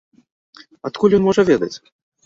[0.91, 1.75] Адкуль ён можа ведаць?